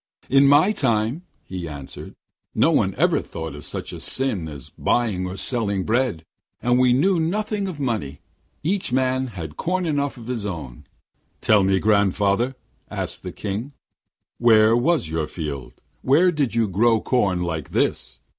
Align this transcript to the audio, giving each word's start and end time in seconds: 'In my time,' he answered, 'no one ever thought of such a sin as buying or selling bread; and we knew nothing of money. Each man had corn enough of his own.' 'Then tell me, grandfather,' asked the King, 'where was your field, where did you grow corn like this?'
'In 0.31 0.47
my 0.47 0.71
time,' 0.71 1.21
he 1.45 1.67
answered, 1.67 2.15
'no 2.55 2.71
one 2.71 2.95
ever 2.95 3.21
thought 3.21 3.53
of 3.53 3.63
such 3.63 3.93
a 3.93 3.99
sin 3.99 4.47
as 4.47 4.71
buying 4.75 5.27
or 5.27 5.37
selling 5.37 5.83
bread; 5.83 6.23
and 6.59 6.79
we 6.79 6.91
knew 6.91 7.19
nothing 7.19 7.67
of 7.67 7.79
money. 7.79 8.19
Each 8.63 8.91
man 8.91 9.27
had 9.27 9.57
corn 9.57 9.85
enough 9.85 10.17
of 10.17 10.25
his 10.25 10.43
own.' 10.43 10.85
'Then 10.95 11.41
tell 11.41 11.63
me, 11.63 11.77
grandfather,' 11.79 12.55
asked 12.89 13.21
the 13.21 13.31
King, 13.31 13.73
'where 14.39 14.75
was 14.75 15.07
your 15.07 15.27
field, 15.27 15.73
where 16.01 16.31
did 16.31 16.55
you 16.55 16.67
grow 16.67 16.99
corn 16.99 17.43
like 17.43 17.69
this?' 17.69 18.21